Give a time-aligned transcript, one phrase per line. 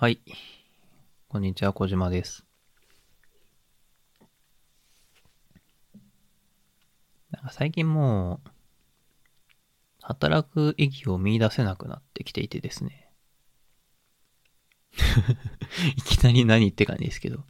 [0.00, 0.18] はい。
[1.28, 2.46] こんにちは、小島です。
[7.30, 8.50] なんか最近もう、
[10.00, 13.12] 働く意義を見出せなくなってきていてですね。
[15.94, 17.44] いきなり何って感じですけど。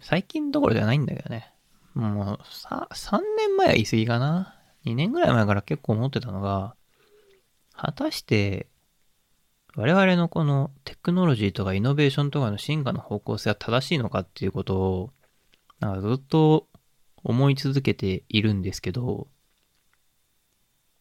[0.00, 1.54] 最近どころじゃないんだけどね。
[1.94, 4.60] もう、さ、3年前は言い過ぎかな。
[4.84, 6.74] 2年ぐらい前から結構思ってたのが、
[7.72, 8.68] 果たして、
[9.76, 15.10] 我々のこのテクノロジーとかイノベーションとかの進化の方向性は正しいのかっていうことを、
[15.80, 16.66] なんかずっと
[17.22, 19.28] 思い続けているんですけど、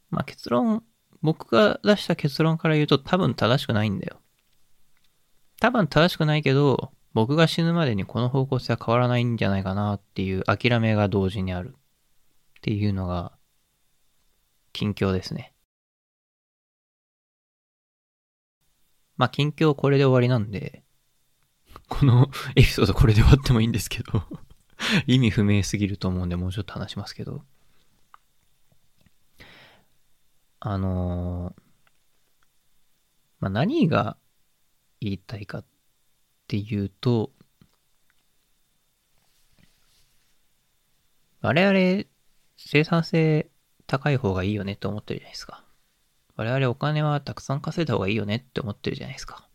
[0.09, 0.84] まあ結論、
[1.22, 4.17] 僕が出した結論から言うと多分正しくないんだよ。
[5.62, 13.31] 多分正しくないけど、僕が死ぬまでにこの方向性は変わらないんじゃないかなっていう諦めが同時にあるっていうのが
[14.73, 15.55] 近況ですね。
[19.18, 20.84] まあ、近況これで終わりなんで、
[21.88, 24.23] この エピソードこれで終わってもいいんですけど、
[25.08, 27.44] 意味不明すぎると思うんで、もうちょっと話しますけど。
[30.59, 31.66] あのー
[33.39, 34.17] まあ、何が
[35.00, 35.66] 言いたいかっ
[36.48, 37.32] ていうと、
[41.42, 42.06] 我々
[42.58, 43.52] 生産性
[43.86, 45.64] 高い方がいいよねって思ってるじゃないですか。
[46.36, 49.47] 我々お金はたくさん稼いだ方がいいよねって思ってるじゃないですか。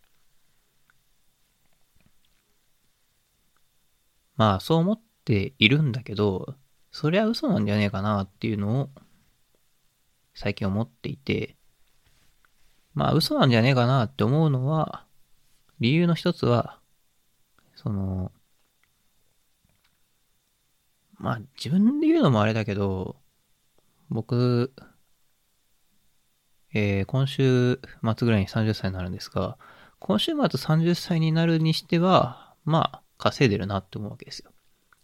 [4.37, 6.55] まあそう思っているんだけど、
[6.91, 8.91] それは嘘なんじゃねえかなっていうのを
[10.34, 11.56] 最近思っていて、
[12.94, 15.05] まあ嘘なんじゃねえかなって思うのは、
[15.78, 16.78] 理由の一つは、
[17.75, 18.33] その、
[21.19, 23.17] まあ自分で言うのもあれだけど、
[24.09, 24.72] 僕、
[26.73, 29.59] えー今週末ぐらいに30歳になるんですが、
[29.99, 34.51] 今週末30歳になるにしては、まあ、稼いでるなって思うわけですよ。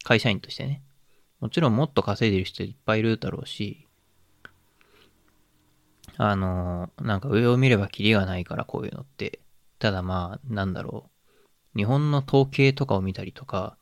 [0.04, 0.82] 会社員としてね。
[1.40, 3.86] もちろんもっと稼いでる人いっぱいいるだろうし、
[6.16, 9.40] あのーなんか上を見ればキリがないからこういうのって。
[9.78, 11.10] ただまあ、なんだろ
[11.74, 11.78] う。
[11.78, 13.76] 日本の統計とかを見たりとか、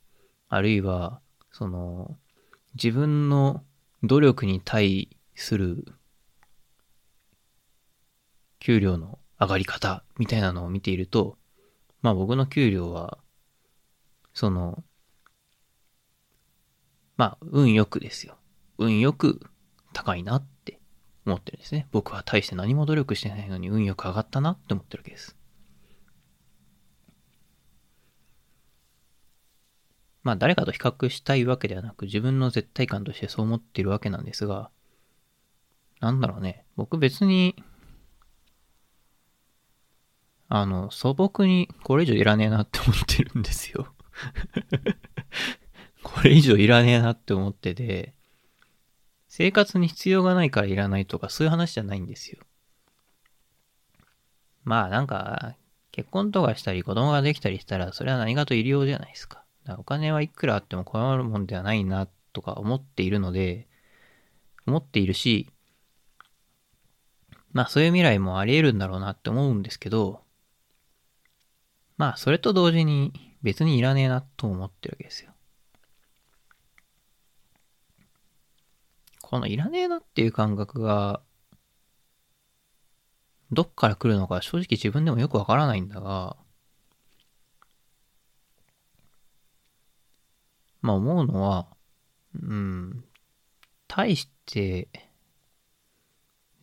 [0.49, 1.21] あるいは、
[1.53, 2.17] その、
[2.75, 3.63] 自分の
[4.03, 5.85] 努力に対する
[8.65, 11.37] 給料の上がり方みたいなのを見ていると、
[12.01, 13.19] まあ僕の給料は、
[14.33, 14.83] その、
[17.19, 18.39] まあ運よくですよ。
[18.79, 19.43] 運よく
[19.93, 20.81] 高いなって
[21.27, 21.89] 思ってるんですね。
[21.93, 25.37] 僕は大して何も努力してないのに運よく上がったなって思ってるわけです。
[30.23, 34.71] まあ誰かと比較したいわけではなく自分の絶対感としてそう思っているわけなんですが、
[36.01, 36.65] なんだろうね。
[36.77, 37.63] 僕別に
[40.57, 43.93] あの、素朴にこれ以上いらねえなって思ってるんですよ。
[46.05, 48.15] これ以上いらねえなって思ってて、
[49.27, 52.39] 生活に必要がないからいらないとかそういう話じゃないんですよ。
[54.63, 55.57] まあなんか、
[55.91, 59.45] 結婚とかしたり子供ができたりしたらそれは何かと入りようじゃないですか。
[59.65, 63.67] だからお金はいくらあっても困るもんではないなとか思っているので、
[64.69, 65.51] 思っているし、
[67.53, 70.24] まあそういう未来もあり得るんだろうなって思うんですけど、
[71.97, 73.13] まあ、それと同時に
[73.43, 75.33] 別にいらねえなと思ってるわけですよ。
[79.23, 81.21] このいらねえなっていう感覚が、
[83.53, 86.37] どっから来るのか正直自分でもよくわからないんだが、
[90.81, 91.67] まあ思うのは、
[92.35, 93.05] うん、
[93.89, 94.89] 対して、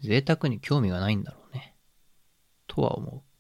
[0.02, 1.75] 贅沢に興味がないんだろうね。
[2.68, 3.31] とは思う。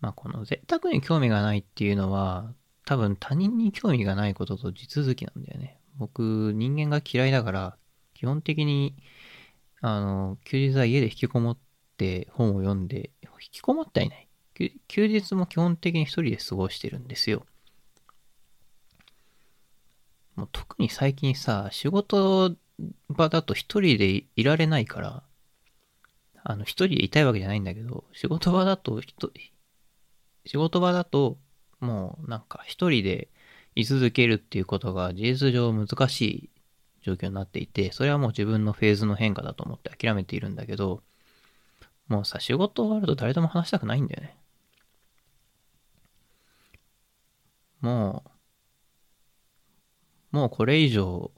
[0.00, 2.52] まあこの贅沢に興味がないっていうのは、
[2.84, 5.78] 多分他人に興味がないことと地続きなんだよね。
[5.96, 7.76] 僕、人間が嫌いだから、
[8.14, 8.96] 基本的に、
[9.80, 11.58] あの、休日は家で引きこもっ
[11.96, 14.28] て本を読んで、引きこもってはいない。
[14.88, 17.46] 休日も基本的に一人で過ごしてるんですよ。
[20.36, 22.56] もう特に最近さ、仕事
[23.08, 25.22] 場だと一人でいられないから、
[26.42, 29.28] あの、一人でいたいわけじゃないんだけど、仕事場だと一
[30.50, 31.38] 仕事場だと、
[31.78, 33.28] もうなんか一人で
[33.76, 36.50] 居続けるっていうことが事実上難しい
[37.02, 41.04] 状況になっていて、それはもう自分のフェーズの変化だと思って諦めているんだけど、
[42.08, 44.36] もうさ、仕事終わると誰とも話したくないんだよね。
[47.80, 48.24] も
[50.32, 51.30] う、もうこれ以上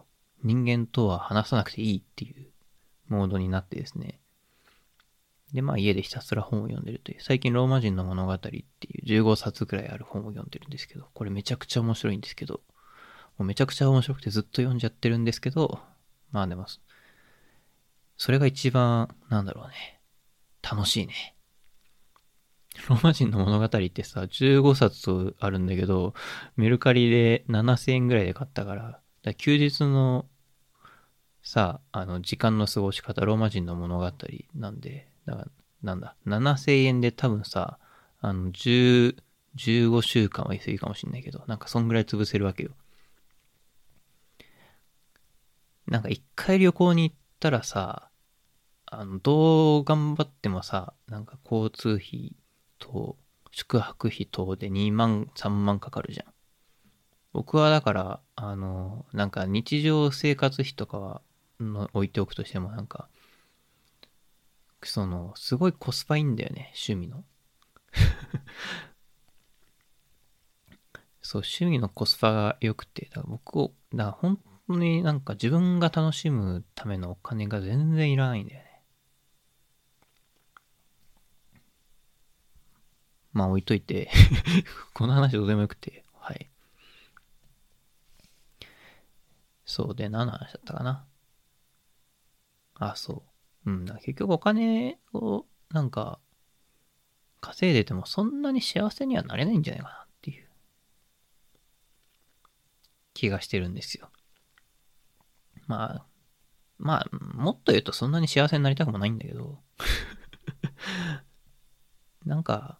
[0.43, 2.47] 人間とは話さなくていいっていう
[3.09, 4.22] モードになってですね。
[5.53, 8.63] で、まあ家でひたすら本を読んでるという、最近ローマ人の物語ってい
[9.19, 12.61] う15冊くらいある本を読んでるんですけど、これめちゃくちゃ面白いんですけど、
[13.39, 15.81] もうめちゃくちゃ面白くてずっと読んじゃってるんですけど、
[16.31, 16.67] まあでも、
[18.17, 20.01] それが一番、なんだろうね、
[20.63, 21.35] 楽しいね。
[22.89, 26.15] ローマ人の物語ってさ、15冊あるんだけど、
[26.57, 30.27] メルカリで7000円ぐらいで買ったから、から休日の
[31.43, 34.11] さ、あの、時間の過ごし方、ローマ人の物語
[34.55, 35.49] なんで、だから、
[35.83, 37.79] なんだ、7000円で多分さ、
[38.21, 39.17] あの、10、
[39.55, 42.71] 15週間は言い過ぎかもしんないけど、なんかそんぐらい潰せるわけよ。
[45.87, 48.09] なんか一回旅行に行ったらさ、
[48.87, 52.37] あの、どう頑張ってもさ、なんか交通費
[52.79, 53.17] と
[53.51, 56.27] 宿泊費等で2万、3万かかるじゃん。
[57.33, 61.23] 僕はだから、あの、なんか日常生活費とかは
[61.61, 63.09] の置いておくとしてもなんか、
[64.89, 67.25] その、すごいコスパいいんだよね、趣味の。
[71.23, 74.39] そう、趣味のコスパが良くて、だから僕を、だから本
[74.69, 78.83] 当になんか自分が楽しむためのお金が全然いらないんだよね。
[83.33, 84.11] まあ置いといて
[84.95, 86.49] この話どうでもよくて、はい。
[89.65, 91.05] そうで、何の話だったかな。
[92.75, 93.32] あ、そう。
[93.67, 96.19] うん、だ結局お金をなんか
[97.41, 100.49] 稼いでてもそんなに幸せにはなれないんじゃないかなっていう
[103.15, 104.11] 気がしてるんですよ。
[105.67, 106.07] まあ、
[106.79, 109.59] まあ、もっと言うとそんなに幸せになりたくもないんだけど。
[112.25, 112.79] なんか、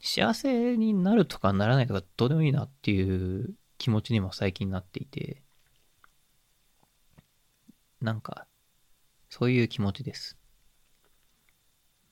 [0.00, 5.42] 幸せになるとかならないとかどうでもいいなっていう気持ちにも最近なっていて、
[8.00, 8.46] なんか、
[9.36, 10.38] そういう気持ちです。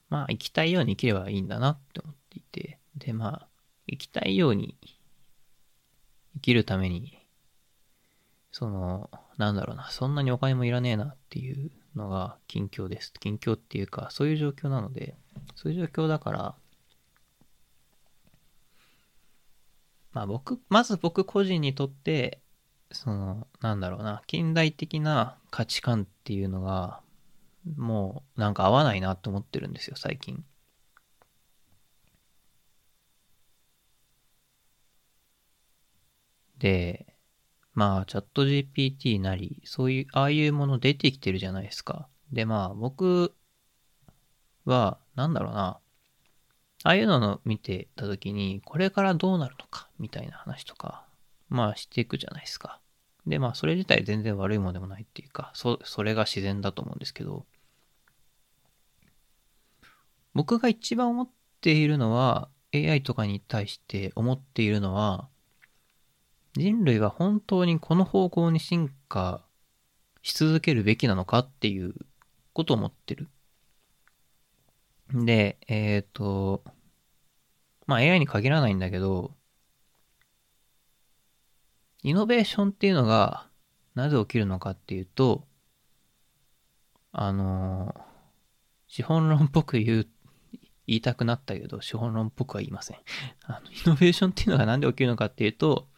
[0.09, 3.49] まあ、生きたいように生きればいいんだなって思っていて、で、まあ、
[3.89, 4.77] 生きたいように
[6.35, 7.17] 生きるために、
[8.51, 13.13] その、なんだろうな、そんなにお金もいらねえなっていうのが近況です。
[13.21, 15.15] 近況っていうか、そういう状況なので、
[15.55, 16.55] そういう状況だから、
[20.13, 22.41] まあ僕、まず僕個人にとって、
[22.91, 27.01] その、なんだろうな、近代的な価値観っていうのが、
[27.77, 30.45] もうなんか合わないなと思ってるんですよ、最近。
[36.59, 37.17] で、
[37.75, 42.09] まあ、チャット GPT なり、そういう、ああいうもの出てきてるじゃないですか。
[42.33, 43.35] で、まあ、僕
[44.65, 45.81] は、なんだろうな、
[46.85, 51.07] ああいうのを見てた時に、これからどうなるのか、みたいな話とか、
[51.49, 52.81] まあしていくじゃないですか。
[53.27, 57.47] で、まあそれ自体全然悪いものでもないっていうか、そ、それが自然だと思うんですけど、
[60.35, 61.31] 僕が一番思っ
[61.61, 65.29] ているのは、AI とかに対して思っているのは、
[66.55, 69.45] 人類は本当にこの方向に進化
[70.23, 71.95] し続けるべきなのかっていう
[72.53, 73.29] ことを思ってる。
[75.13, 76.63] で、えっ、ー、と、
[77.87, 79.35] まあ AI に限らないんだけど、
[82.03, 83.47] イノベーションっていうのが
[83.95, 85.47] なぜ起きるのかっていうと、
[87.13, 87.95] あの、
[88.89, 90.09] 資本論っぽく言う、
[90.87, 92.99] 言いたくなったけど、資本論っぽくは言いません。
[93.45, 95.89] あの、イノベーションっていうのがなんで起きるのかっていうと、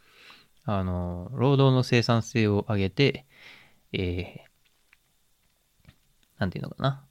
[0.65, 3.27] あの、労働の生産性を上げて、
[3.93, 5.93] えー、
[6.39, 7.07] なんていうのかな。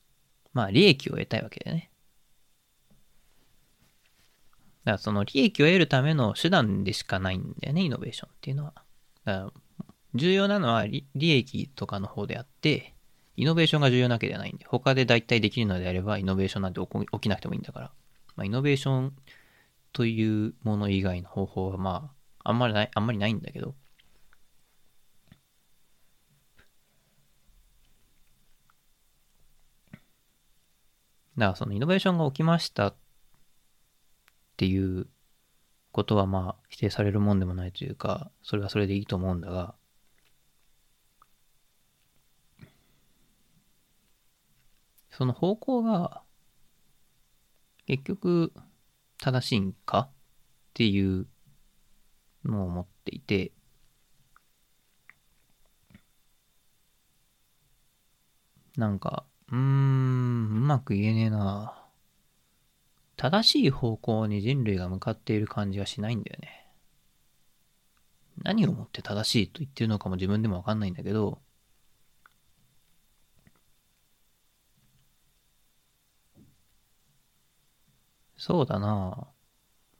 [0.53, 1.89] まあ、利益を得たいわけだよね。
[4.83, 8.73] だからその利益を得るための手段でしかないんだよね、イノベーションっていうのは。
[9.23, 9.53] だから
[10.15, 12.93] 重要なのは利益とかの方であって、
[13.35, 17.91] イノベーションが重要なわけではないんで、他で大体できるのであれば、イノベーションなんて起きなくてもいいんだから。
[18.35, 19.13] まあ、イノベーション
[19.91, 22.11] というもの以外の方法は、ま
[22.43, 23.75] あ、あんまりない、あんまりないんだけど。
[31.37, 32.95] だからそのイノベーションが起きましたっ
[34.55, 35.07] ていう
[35.91, 39.75] ことはまあ否定されるもんでもないというか、それはそれでいいと思うんだが、
[45.15, 46.21] その方向が
[47.85, 48.53] 結局
[49.19, 50.09] 正しいんか？
[50.09, 50.11] っ
[50.73, 51.27] ていう
[52.43, 53.51] のを思っていて、
[58.75, 61.79] なんか、うーん、うまく言えねえな。
[63.15, 66.65] 正しい方向に人類が向かっている感じがしないんだよね。
[68.41, 71.42] 何をもって正しいと言ってるのかも自分でもわかんないんだけど、
[78.45, 79.25] そうだな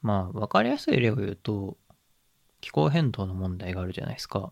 [0.02, 1.78] まあ、わかりやすい例を言うと、
[2.60, 4.52] 気候変動の問題があるじゃないですか。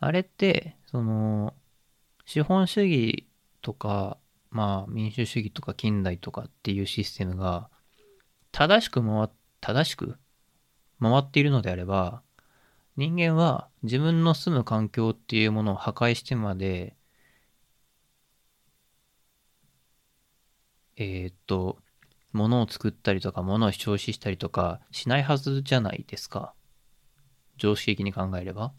[0.00, 1.54] あれって、その、
[2.24, 3.28] 資本主義
[3.60, 4.18] とか、
[4.50, 7.70] まあ、民主主義とか近代とかっていうシステムが、
[8.50, 9.28] 正しく回っ、
[9.60, 10.16] 正しく
[11.00, 12.24] 回っているのであれば、
[12.96, 16.96] 人間は自分の住む環境っていうものを破壊してまで、
[20.96, 21.81] えーっと、
[22.32, 26.54] 物を作ったりとか、物を消費したりとかしないはずじゃないですか。
[27.58, 28.72] 常識的に考えれば。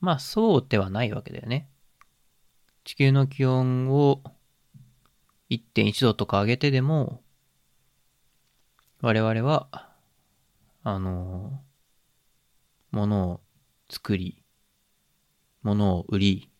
[0.00, 1.68] まあ、そうではないわけだよね。
[2.84, 4.22] 地球の気温を
[5.50, 7.22] 1.1度とか上げてでも、
[9.00, 9.68] 我々は、
[10.84, 11.60] あの、
[12.92, 13.40] 物を
[13.90, 14.42] 作り、
[15.62, 16.50] 物を売り、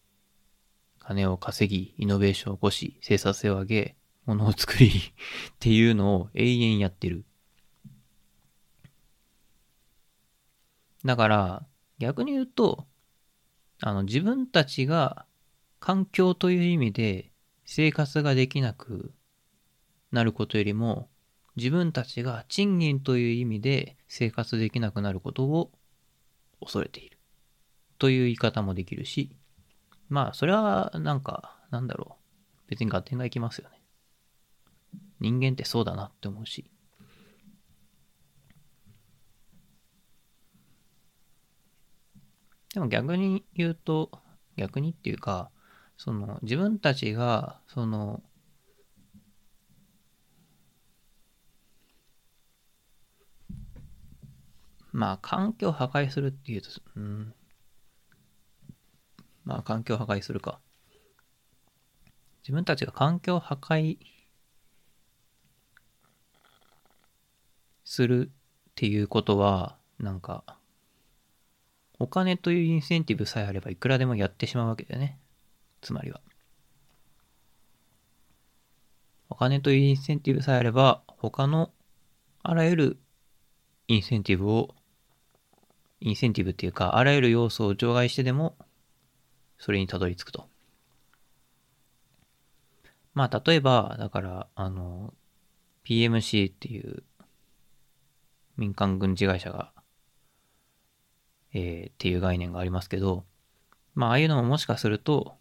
[1.06, 4.92] 金を稼ぎ、イノベーションを起こし、生産性を上げ、物を作り っ
[5.60, 7.24] ていうのを永遠やってる。
[11.04, 11.66] だから、
[11.98, 12.88] 逆に言うと、
[13.80, 15.26] あの、自分たちが
[15.78, 17.30] 環境という意味で
[17.64, 19.14] 生活ができなく
[20.10, 21.08] なることよりも、
[21.54, 25.70] 自分たちが賃金という意味で生活できなくなることを
[26.60, 27.16] 恐れている。
[27.98, 29.30] という言い方もできるし、
[30.08, 32.70] まあ、それは、なんか、なんだろう。
[32.70, 33.80] 別に合点がいきますよね。
[35.20, 36.70] 人間ってそうだなって思うし。
[42.74, 44.10] でも逆に言うと、
[44.56, 45.50] 逆にっていうか、
[45.96, 48.22] その、自分たちが、その、
[54.92, 57.34] まあ、環境を破壊するっていうと、うん、
[59.46, 60.58] まあ、環境破壊するか。
[62.42, 63.96] 自分たちが環境破壊
[67.84, 68.32] するっ
[68.74, 70.44] ていうことは、なんか、
[71.98, 75.18] お金というインセンティブさえあればいくらでもやってしまうわけだよね。
[75.80, 76.20] つまりは。
[79.28, 81.72] お金というインセンティブさえあれば、他の
[82.42, 82.98] あらゆる
[83.86, 84.74] インセンティブを、
[86.00, 88.56] インセンティブっていうか、あらゆる要素を除外してでも、
[89.66, 90.48] それにたどり着くと。
[93.14, 95.12] まあ、例えば、だから、あの、
[95.84, 97.02] PMC っていう
[98.56, 99.72] 民間軍事会社が、
[101.52, 103.24] えー、っていう概念がありますけど、
[103.96, 105.34] まあ、ああいうのももしかすると、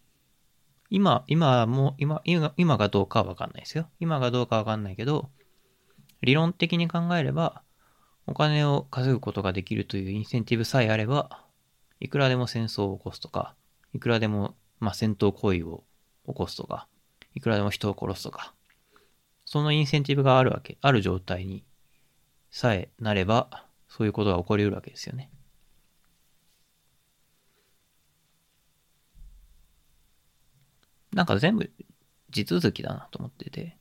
[0.90, 3.88] 今、今も、今、今、がどうかはわかんないですよ。
[4.00, 5.30] 今がどうかわかんないけど、
[6.22, 7.62] 理論的に考えれば、
[8.26, 11.44] お金を稼ぐことができるというインセンティブさえあれば、
[12.00, 13.54] いくらでも戦争を起こすとか、
[13.96, 15.82] いくらでも、まあ、戦闘行為を
[16.26, 16.86] 起こすとか、
[17.34, 18.52] いくらでも人を殺すとか、
[19.46, 21.64] そのインセンティブがあるわけ、ある状態に
[22.50, 25.30] さえなれば、そういうことが起こりうるわけですよね。
[31.12, 31.70] なんか全部
[32.30, 33.78] 地続きだなと思ってて。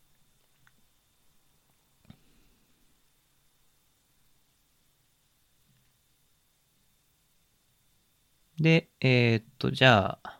[8.59, 10.39] で、えー、っと、じゃあ、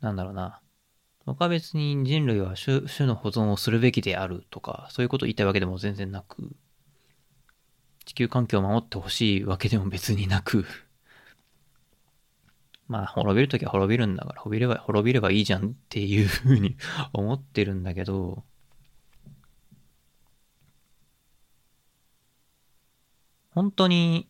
[0.00, 0.60] なんだろうな。
[1.26, 6.50] 僕は別に人類は種種の保存をするべきであるとか、そういうことを言いたいわけでも全然なく、
[8.04, 10.64] 地球環境を守ってほしいわけでも別になく、
[12.88, 16.76] まあ、滅びるときは滅びるんだから、滅びれば、滅びればいいじゃんっていうふうに
[17.12, 18.44] 思ってるんだけど、
[23.50, 24.26] 本当に、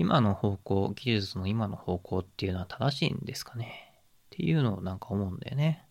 [0.00, 3.92] 今の方向、技術の今の方向っていうのは正しいんですかね？
[3.98, 5.84] っていうのをなんか思うんだよね。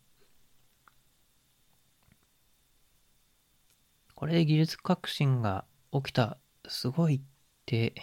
[4.15, 5.63] これで技術革新が
[5.93, 7.21] 起きた、すごいっ
[7.67, 7.93] て、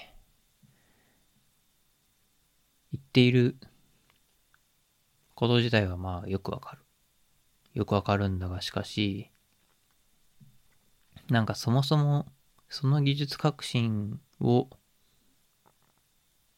[2.93, 3.57] 言っている
[5.35, 6.83] こと自体はまあよくわかる。
[7.75, 9.33] よくわかるんだが、しかし、
[11.29, 12.27] なんかそもそも
[12.69, 14.71] その技術革新を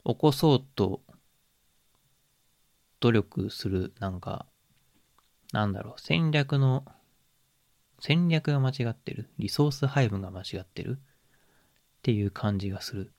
[0.09, 1.03] 起こそうと
[3.01, 4.47] 努力する、なんか、
[5.53, 6.87] なんだろう、戦略の、
[8.01, 9.29] 戦略が間違ってる。
[9.39, 13.13] リソース配分が間違ってるっていう感じがする。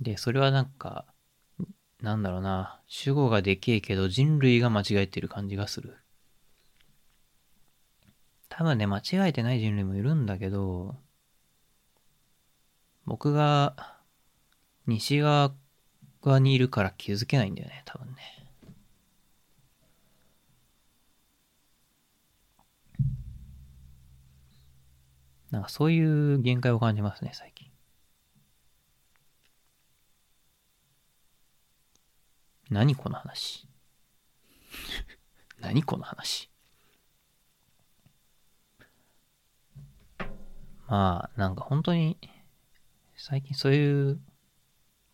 [0.00, 1.04] で、それはなんか、
[2.00, 5.98] なんだろうな、主語がでけえけど人類が間違えてる感じがする。
[8.48, 10.96] 多分ね、間違えてない人類もいるんだけど、
[13.04, 14.00] 僕が
[14.86, 15.52] 西側
[16.24, 18.16] 側にいるから気づけないんだよね、多分ね。
[25.50, 27.70] なんかそういう限界を感じますね、最近。
[32.70, 33.68] 何この話？
[35.60, 36.50] 何この話？
[40.86, 42.18] まあ、なんか本当に、
[43.14, 44.20] 最近そういう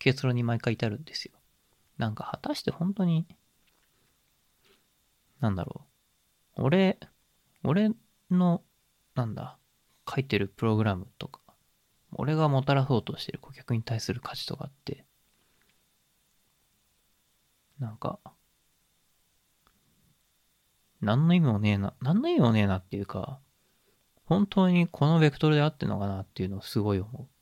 [0.01, 1.35] 結論に毎回至るんですよ。
[1.99, 3.29] なんか果たして本当に、
[5.41, 5.87] なんだろ
[6.57, 6.63] う。
[6.65, 6.99] 俺、
[7.63, 7.93] 俺
[8.31, 8.63] の、
[9.15, 9.59] なんだ、
[10.09, 11.41] 書いてるプログラムとか、
[12.13, 15.05] 俺がもたらそうとしてる顧客に対する価値とかって、
[17.79, 18.21] なんか、
[21.03, 23.41] 何の意味もねえな、何の意味もねえなっていうか、
[24.27, 27.40] 本当にこのベクトルで合ってるのかなっていうのをすごい思う。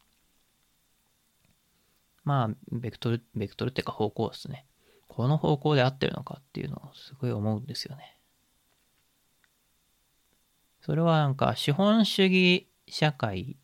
[2.28, 4.66] まあ、ベクトル、ベクトルっていうか方向ですね。
[5.08, 8.18] この方向で合ってるのかっていうのをすごい思うんですよね。
[10.82, 13.56] それはなんか資本主義社会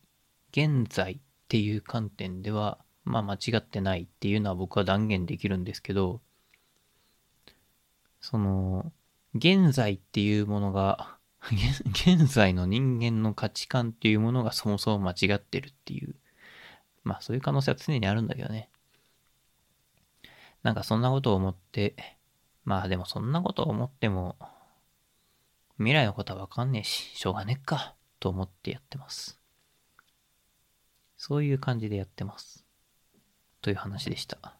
[0.49, 1.17] 現在っ
[1.47, 6.21] ていう観点では、まあ間違ってないっていうのは僕は断言できるんですけど、
[8.19, 8.91] その、
[9.35, 11.19] 現在っていうものが、
[11.91, 16.15] 現在の人間の価値観っていうものがそもそも間違ってるっていう、
[17.05, 18.69] まあそういう可能性は常にあるんだけどね。
[20.63, 21.95] なんかそんなことを思って、
[22.65, 24.35] まあでもそんなことを思っても、
[25.77, 29.39] 未来のことはわかんねえし、しょうがねっか、と思ってやってます。
[31.15, 32.65] そういう感じでやってます。
[33.61, 34.57] という話でした。